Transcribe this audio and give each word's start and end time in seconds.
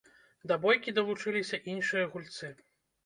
Да 0.51 0.55
бойкі 0.63 0.93
далучыліся 0.99 1.61
іншыя 1.75 2.11
гульцы. 2.15 2.53